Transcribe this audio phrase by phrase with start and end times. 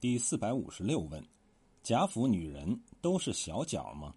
[0.00, 1.22] 第四百五十六问：
[1.82, 4.14] 贾府女人都是小脚吗？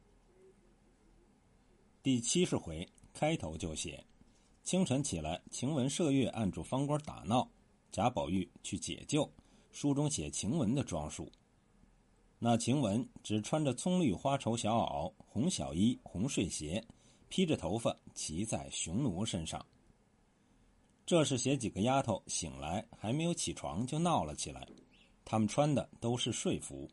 [2.02, 4.02] 第七十回开头就写：
[4.64, 7.46] 清晨起来，晴雯麝月按住方官打闹，
[7.92, 9.30] 贾宝玉去解救。
[9.74, 11.30] 书中写晴雯的装束，
[12.40, 16.82] 那晴雯只穿着葱绿花绸小袄、红小衣、红睡鞋，
[17.28, 19.66] 披着头发骑在雄奴身上。
[21.06, 24.66] 这是写几个丫头醒来还没有起床就闹了起来。
[25.26, 26.90] 他们穿的都是睡服，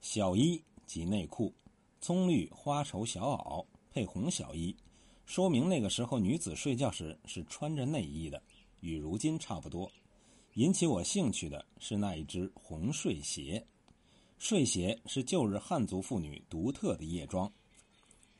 [0.00, 1.52] 小衣及内裤，
[2.00, 4.76] 葱绿花绸小袄配红小衣，
[5.24, 8.42] 说明那个时候女子睡觉时是穿着内衣的，
[8.80, 9.90] 与如今差不多。
[10.54, 13.64] 引起我兴趣的是那一只红睡鞋，
[14.38, 17.50] 睡鞋是旧日汉族妇女独特的夜装。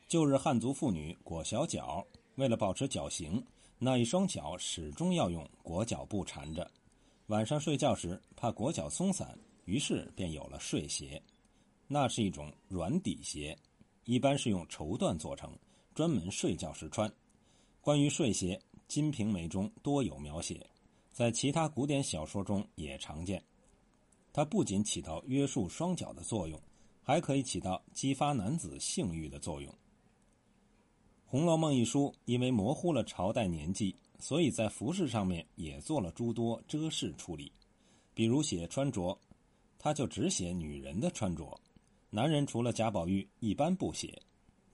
[0.07, 2.05] 旧日汉族妇女裹小脚，
[2.35, 3.43] 为了保持脚型，
[3.79, 6.69] 那一双脚始终要用裹脚布缠着。
[7.33, 11.19] 晚上睡觉时怕裹脚松散，于是便有了睡鞋。
[11.87, 13.57] 那是一种软底鞋，
[14.05, 15.51] 一般是用绸缎做成，
[15.95, 17.11] 专门睡觉时穿。
[17.81, 18.55] 关于睡鞋，
[18.87, 20.63] 《金瓶梅》中多有描写，
[21.11, 23.43] 在其他古典小说中也常见。
[24.31, 26.61] 它不仅起到约束双脚的作用，
[27.01, 29.73] 还可以起到激发男子性欲的作用。
[31.33, 33.95] 《红楼梦》一书因为模糊了朝代年纪。
[34.19, 37.51] 所以在服饰上面也做了诸多遮饰处理，
[38.13, 39.19] 比如写穿着，
[39.79, 41.59] 他就只写女人的穿着，
[42.11, 44.21] 男人除了贾宝玉一般不写，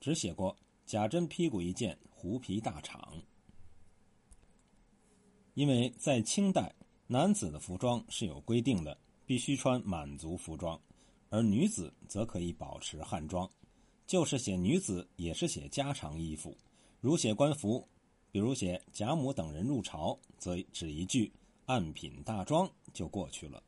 [0.02, 3.00] 只写过贾珍披过一件狐皮大氅。
[5.54, 6.70] 因为在清代，
[7.06, 10.78] 男子的服装是有规定的，必须穿满族服装，
[11.30, 13.50] 而女子则可以保持汉装，
[14.10, 16.58] 就是写女子也是写家常衣服，
[17.00, 17.86] 如写官服。
[18.32, 21.32] 比如写贾母等人入朝，则只一句
[21.66, 23.62] “按品大装”就过去了。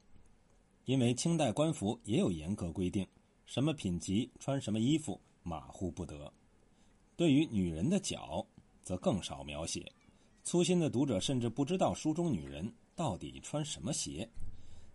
[0.85, 3.07] 因为清代官服也有严格规定，
[3.47, 6.33] 什么品级穿什么衣服，马虎不得。
[7.15, 8.45] 对于女人的脚，
[8.83, 9.93] 则更少描写。
[10.43, 14.29] 粗心的读者甚至不知道书中女人到底穿什么鞋。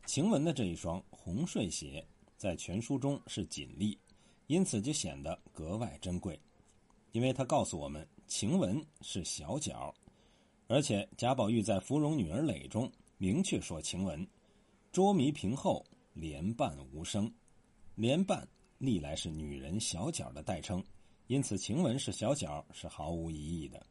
[0.06, 2.06] 晴雯的这一双红睡鞋，
[2.36, 3.98] 在全书中是锦隶，
[4.48, 6.40] 因此就显得格外珍贵。
[7.14, 9.94] 因为他告诉我们，晴雯是小脚，
[10.68, 14.28] 而且贾宝玉在《芙蓉女儿诔》中明确说晴雯
[14.92, 17.32] 捉迷平后莲瓣无声，
[17.96, 18.48] 莲瓣
[18.78, 20.84] 历来是女人小脚的代称，
[21.28, 23.84] 因此晴雯是小脚是毫无疑义的。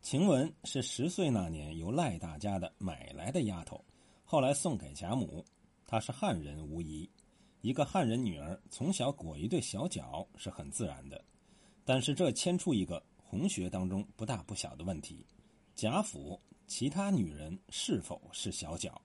[0.00, 3.84] 晴雯是十岁那年由赖大家的买来的丫头，
[4.24, 5.44] 后来送给贾母，
[5.86, 7.08] 她是汉人无疑。
[7.68, 11.22] 一个汉人女儿从小裹一对小脚是很自然的，
[11.84, 15.22] 但是这牵出一个红学当中不大不小的问题：
[15.74, 18.98] 贾府其他女人是否是小脚？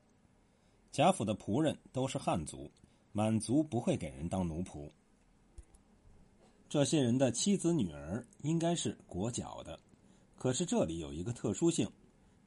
[0.93, 2.71] 贾府的仆人都是汉族，
[3.11, 4.89] 满族不会给人当奴仆。
[6.69, 9.77] 这些人的妻子女儿应该是裹脚的，
[10.37, 11.85] 可是这里有一个特殊性，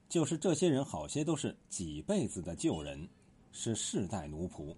[0.08, 3.06] 就是这些人好些都是几辈子的旧人，
[3.52, 4.74] 是世代奴仆。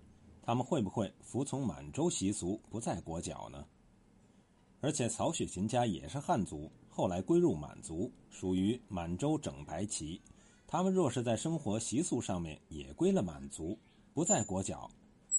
[0.48, 3.66] 他们会不会服从满洲习俗，不再裹脚呢？
[4.80, 10.18] 而且曹雪芹家也是汉族，后来归入满族，属于满洲整白旗。
[10.66, 13.78] 他们若是在生活习俗上面也归了满族，
[14.14, 14.90] 不再裹脚，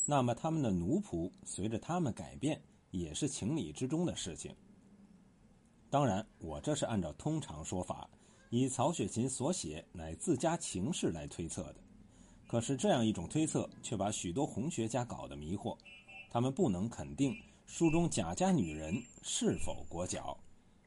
[0.05, 4.55] 那么他们的奴仆随着他们改变，也是情理之中的事情。
[5.89, 8.07] 当然，我这是按照通常说法，
[8.51, 11.77] 以曹雪芹所写乃自家情事来推测的。
[12.49, 15.77] 可是这样一种推测，却把许多红学家搞得迷惑。
[16.31, 20.35] 他们不能肯定书中贾家女人是否裹脚，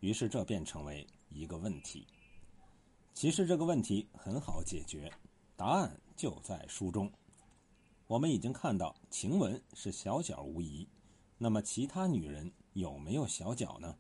[0.00, 2.04] 于是这便成为一个问题。
[3.14, 5.08] 其实这个问题很好解决，
[5.54, 7.08] 答案就在书中。
[8.08, 10.88] 我们已经看到晴雯是小脚无疑，
[11.38, 13.96] 那么其他女人有没有小脚呢？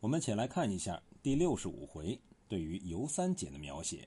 [0.00, 4.06] 我们且来看一下第六十五回对于尤三姐的描写。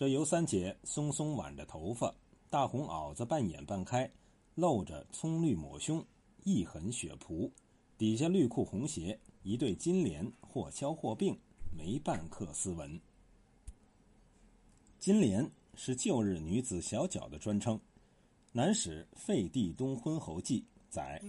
[0.00, 2.10] 这尤三姐松松挽着头发，
[2.48, 4.10] 大红袄子半掩半开，
[4.54, 6.02] 露着葱绿抹胸，
[6.42, 7.50] 一痕血仆，
[7.98, 11.38] 底下绿裤红鞋，一对金莲或敲或并，
[11.76, 12.98] 没半刻斯文。
[14.98, 17.76] 金莲是旧日女子小脚的专称，
[18.52, 21.22] 《南史废帝东昏侯记》载，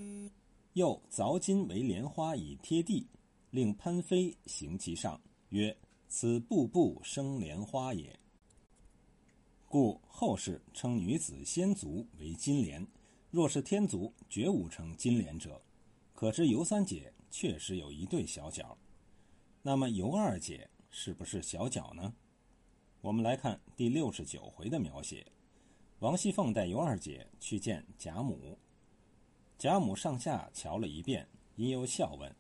[0.75, 3.05] 又凿金为莲花以贴地，
[3.49, 5.19] 令潘妃行其上，
[5.49, 5.75] 曰
[6.07, 8.17] ：“此步步生莲花也。”
[9.71, 12.85] 故后世称女子仙足为金莲，
[13.29, 15.61] 若是天足，绝无称金莲者。
[16.13, 18.77] 可知尤三姐确实有一对小脚，
[19.61, 22.13] 那么尤二姐是不是小脚呢？
[22.99, 25.25] 我们来看第六十九回的描写：
[25.99, 28.59] 王熙凤带尤二姐去见贾母。
[29.57, 31.25] 贾母上下瞧了一遍，
[31.55, 32.35] 因又笑问：“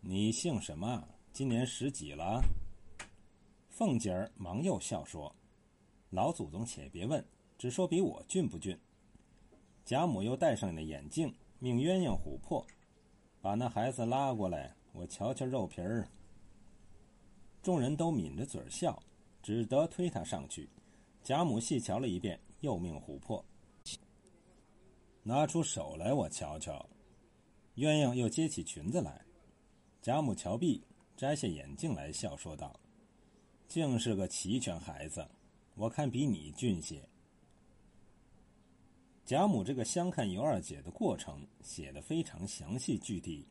[0.00, 1.08] 你姓什么？
[1.32, 2.40] 今年十几了？”
[3.68, 5.34] 凤姐儿忙又笑说
[6.12, 7.24] ：“老祖宗且别问，
[7.58, 8.78] 只说比我俊不俊。”
[9.84, 12.64] 贾母又戴上了眼镜，命鸳鸯、琥珀
[13.40, 16.06] 把那孩子拉过来，我瞧瞧肉皮儿。
[17.62, 19.02] 众人都抿着嘴笑，
[19.42, 20.68] 只得推他上去。
[21.24, 23.44] 贾母细瞧了一遍，又命琥珀
[25.22, 26.84] 拿出手来，我瞧瞧。
[27.76, 29.24] 鸳鸯又接起裙子来，
[30.02, 30.84] 贾母瞧毕，
[31.16, 32.78] 摘下眼镜来，笑说道
[33.66, 35.26] ：“竟是个齐全孩子，
[35.74, 37.06] 我看比你俊些。”
[39.24, 43.46] 贾母这个相看尤二姐的过程写得非常详细具体。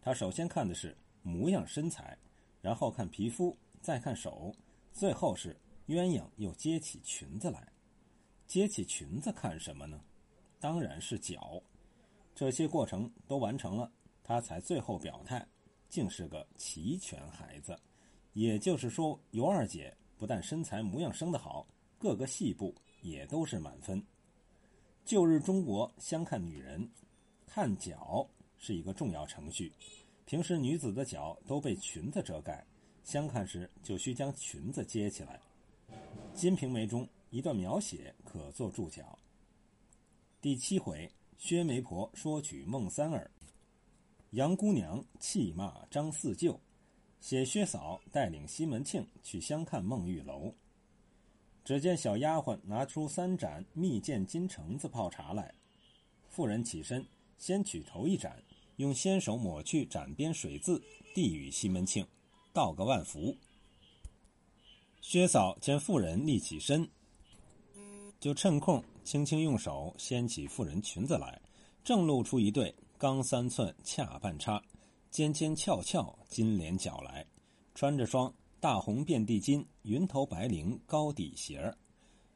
[0.00, 2.16] 她首先看的是模样身材，
[2.60, 4.54] 然后看皮肤，再看手，
[4.92, 5.56] 最后是
[5.88, 7.66] 鸳鸯又接起裙子来。
[8.46, 10.00] 接起裙子看什么呢？
[10.60, 11.60] 当然是脚。
[12.34, 13.90] 这些过程都完成了，
[14.22, 15.44] 她才最后表态，
[15.88, 17.76] 竟是个齐全孩子。
[18.34, 21.66] 也就是说，尤二姐不但身材模样生得好，
[21.96, 24.04] 各个细部也都是满分。
[25.04, 26.86] 旧日中国相看女人，
[27.46, 28.28] 看脚
[28.58, 29.72] 是一个重要程序。
[30.26, 32.66] 平时女子的脚都被裙子遮盖，
[33.04, 35.40] 相看时就需将裙子揭起来。
[36.34, 39.18] 《金瓶梅》中一段描写可作注脚。
[40.42, 43.30] 第七回，薛媒婆说娶孟三儿，
[44.32, 46.60] 杨姑娘气骂张四舅，
[47.20, 50.54] 写薛嫂带领西门庆去相看孟玉楼。
[51.64, 55.54] 只见小丫鬟拿出三盏蜜饯金橙子泡茶来，
[56.28, 57.04] 妇人起身
[57.36, 58.42] 先取头一盏，
[58.76, 60.82] 用纤手抹去盏边水渍，
[61.14, 62.06] 递与西门庆，
[62.54, 63.36] 道个万福。
[65.00, 66.88] 薛嫂见妇人立起身，
[68.18, 71.40] 就趁空轻轻用手掀起妇人裙子来，
[71.84, 74.62] 正露出一对钢三寸恰半叉、
[75.10, 77.26] 尖尖翘翘金莲脚来，
[77.74, 78.32] 穿着双。
[78.60, 81.78] 大红遍地金，云头白绫高底鞋儿，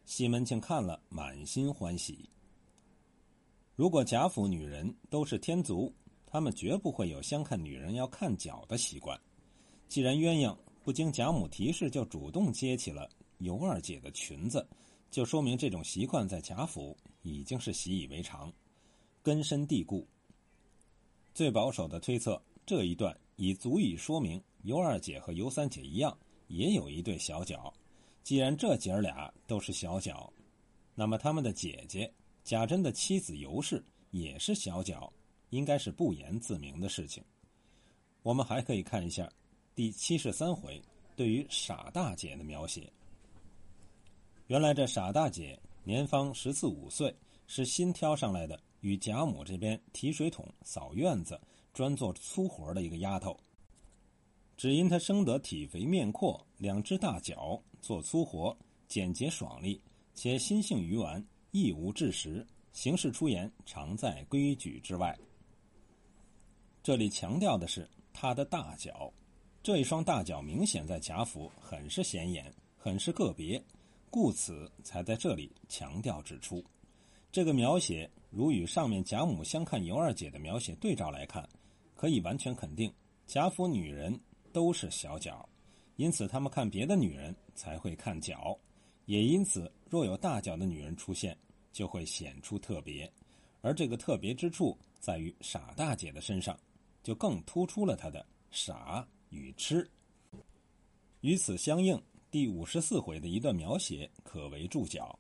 [0.05, 2.31] 西门庆看了满心欢喜。
[3.75, 5.93] 如果贾府女人都是天族，
[6.25, 9.21] 他们绝不会有相看女人要看脚的习惯。
[9.89, 14.65] 既然鸳鸯不经贾母提示就主动接起了尤二姐的裙子，
[15.11, 18.53] 就说明这种习惯在贾府已经是习以为常，
[19.25, 20.07] 根深蒂固。
[21.35, 24.43] 最保守的推测，这一段已足以说明。
[24.63, 26.17] 尤二姐和尤三姐一样，
[26.47, 27.75] 也有一对小脚。
[28.23, 30.33] 既然这姐儿俩都是小脚，
[30.95, 32.09] 那么他们的姐姐
[32.45, 35.13] 贾珍的妻子尤氏也是小脚，
[35.51, 37.25] 应该是不言自明的事情。
[38.23, 39.29] 我们还可以看一下
[39.75, 40.81] 第七十三回
[41.17, 42.89] 对于傻大姐的描写。
[44.47, 47.13] 原来这傻大姐年方十四五岁，
[47.49, 51.41] 是新挑上来的，与贾母这边提水桶、扫院子，
[51.73, 53.37] 专做粗活的一个丫头。
[54.57, 59.81] 只因她生得体肥面阔，两只大脚，做粗活简洁爽利，
[60.15, 65.19] 且心性愚顽，亦无志识，行事出言常在规矩之外。
[66.83, 69.13] 这里强调的是她的大脚，
[69.63, 73.61] 这一双大脚明显在贾府很是显眼，很是个别，
[74.11, 76.63] 故此才在这里强调指出。
[77.33, 81.49] 这个描写如与上面贾母相看尤二姐的描写对照来看，
[82.03, 82.93] 可以完全肯定
[83.29, 84.19] 贾府女人。
[84.53, 85.49] 都是小脚，
[85.95, 88.59] 因此他们看别的女人才会看脚，
[89.07, 91.35] 也因此若有大脚的女人出现，
[91.73, 93.11] 就会显出特别，
[93.61, 96.59] 而这个特别之处在于傻大姐的身上，
[97.05, 99.89] 就更突出了她的傻与痴。
[101.21, 101.99] 与此相应，
[102.33, 105.17] 第五十四回的一段描写可为注脚。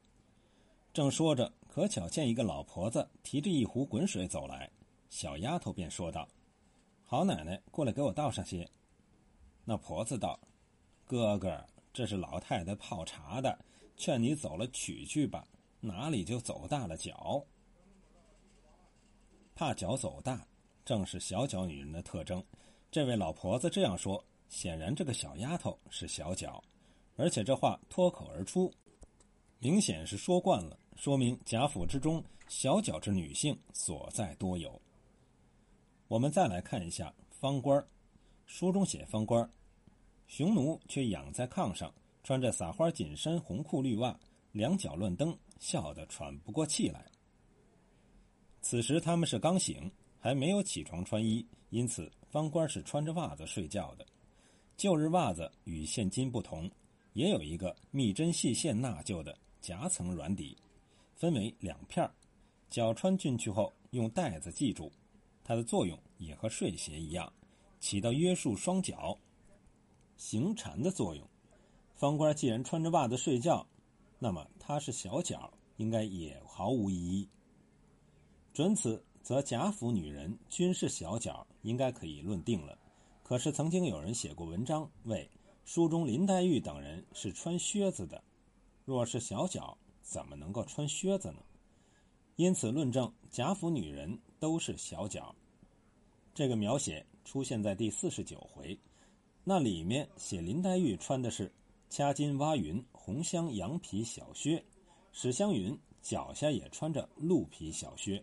[0.92, 4.68] 正说着，可巧见一个老婆子提着一壶滚水走来，
[5.08, 6.28] 小丫头便说道
[7.12, 8.66] ：“好奶奶，过来给我倒上些。”
[9.66, 10.40] 那婆子道
[11.04, 13.58] ：“哥哥，这是老太太泡茶的，
[13.98, 15.46] 劝你走了取去吧。
[15.78, 17.44] 哪里就走大了脚？
[19.54, 20.42] 怕脚走大，
[20.86, 22.42] 正是小脚女人的特征。
[22.90, 26.64] 这位老婆子这样说，显然这个小丫头是小脚，
[27.16, 28.72] 而且这话脱口而出，
[29.58, 34.80] 明显是说惯了，说明贾府之中小脚之女性所在多有。
[36.12, 37.82] 我们再来看一下方官。”
[38.44, 39.50] 书中写方官，
[40.26, 41.90] 匈奴却仰在炕上，
[42.22, 44.14] 穿着撒花紧身红裤绿袜，
[44.50, 47.10] 两脚乱蹬，笑得喘不过气来。
[48.60, 54.04] 此时他们是刚醒，还没有起床穿衣，因此方官是穿着袜子睡觉的。
[54.76, 56.70] 旧日袜子与现今不同，
[57.14, 60.54] 也有一个密针细线纳就的夹层软底，
[61.14, 62.06] 分为两片
[62.68, 64.92] 脚穿进去后用带子系住，
[65.44, 67.32] 它的作用也和睡鞋一样，
[67.80, 69.18] 起到约束双脚、
[70.16, 71.28] 行禅的作用。
[71.94, 73.66] 方官既然穿着袜子睡觉，
[74.18, 77.28] 那么他是小脚，应该也毫无异议。
[78.52, 82.78] 准此，则贾府女人均是小脚，应该可以论定了。
[83.22, 85.30] 可是曾经有人写过文章，谓
[85.64, 88.22] 书中林黛玉等人是穿靴子的，
[88.84, 91.38] 若是小脚，怎么能够穿靴子呢？
[92.36, 95.32] 因此，论证贾府女人都是小脚。
[96.34, 98.76] 这个描写出现在第四十九回，
[99.44, 101.52] 那里面写林黛玉穿的是
[101.88, 104.60] 掐金挖云红香羊皮小靴，
[105.12, 108.20] 史湘云脚下也穿着鹿皮小靴。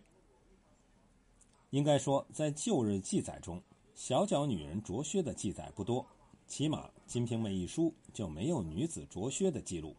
[1.70, 3.58] 应该说，在旧日记载中，
[3.94, 6.06] 小脚女人着靴的记载不多，
[6.46, 9.96] 起码《金瓶梅》一书就没有女子着靴的记录。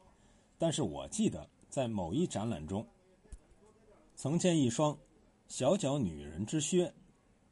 [0.59, 2.85] 但是我记得在某一展览中。
[4.15, 4.95] 曾见一双
[5.51, 6.89] 小脚女人之靴，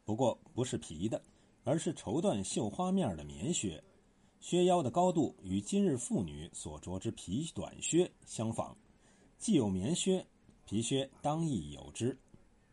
[0.05, 1.21] 不过不是皮的，
[1.65, 3.83] 而是绸缎绣花面的棉靴，
[4.39, 8.73] 靴腰的高度与今日妇女所着之皮短靴相仿，
[9.37, 10.25] 既有棉靴，
[10.63, 12.17] 皮靴当亦有之，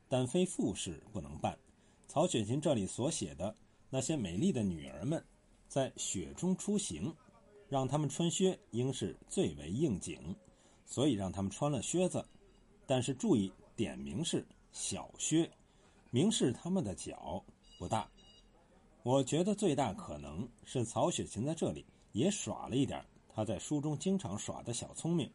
[0.09, 1.59] 但非富士不能办。
[2.07, 3.53] 曹雪芹这里所写的
[3.91, 5.21] 那些美丽的女儿们，
[5.67, 7.13] 在雪中出行，
[7.69, 10.33] 让她们穿靴应是最为应景，
[10.85, 12.25] 所以让她们穿了靴子，
[12.87, 13.53] 但是注意。
[13.77, 14.43] 点名是
[14.79, 15.51] 小靴，
[16.11, 17.43] 明示他们的脚
[17.79, 18.07] 不大。
[19.03, 25.33] 我觉得最大可能是曹雪芹在这里也耍了一点他在书中经常耍的小聪明。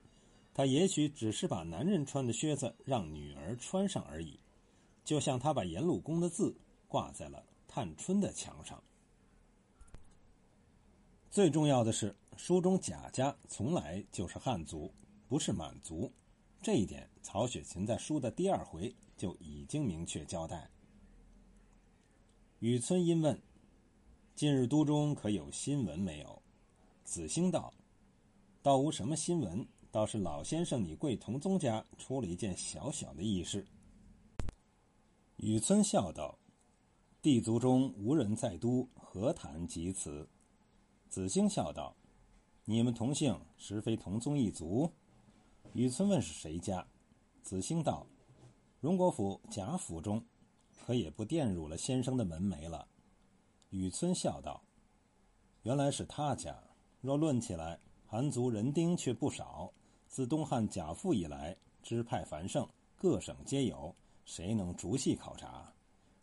[0.53, 4.39] 他也许只是把男人穿的靴子让女儿穿上而已，
[5.03, 6.55] 就像他把颜鲁公的字
[6.87, 8.81] 挂在了探春的墙上。
[11.31, 14.93] 最重要的是，书中贾家从来就是汉族，
[15.27, 16.11] 不是满族。
[16.61, 20.67] 这一点，曹雪芹在书的第二回就已经明确交代。
[22.57, 23.39] 雨村因问
[24.35, 26.41] ：“近日都中可有新闻没有？”
[27.05, 27.71] 子兴道
[28.63, 33.67] ：“倒无什么新闻，倒是老先生你贵同宗家出了一件小小的异事。”
[35.37, 36.39] 雨村笑道
[37.21, 40.27] ：“地族中无人在都，何谈及此？”
[41.09, 41.95] 子兴笑道
[42.65, 44.91] ：“你们同姓，实非同宗一族？”
[45.73, 46.87] 雨村问是谁家，
[47.43, 48.07] 子兴道
[48.81, 50.25] ：“荣国府贾府中，
[50.83, 52.87] 可也不玷辱了先生的门楣了。”
[53.69, 54.61] 雨村笑道
[55.61, 56.61] ：“原来是他家。
[56.99, 59.71] 若论起来，韩族人丁却不少。
[60.07, 63.95] 自东汉贾父以来，支派繁盛，各省皆有，
[64.25, 65.71] 谁能逐细考察？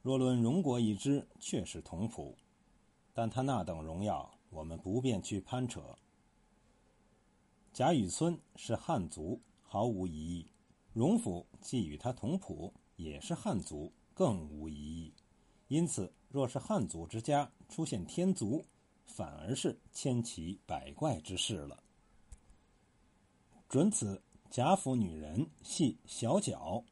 [0.02, 2.36] 若论荣国一支，却是同谱。
[3.14, 5.80] 但他那等荣耀，我们不便去攀扯。”
[7.72, 10.46] 贾雨村是汉族，毫无疑义；
[10.98, 15.14] 荣府既与他同谱，也是汉族，更无疑义。
[15.68, 18.64] 因此，若是汉族之家出现天族，
[19.04, 21.80] 反而是千奇百怪之事了。
[23.68, 26.82] 准此贾府女人系小脚，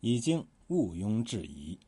[0.00, 1.78] 已经毋庸置疑。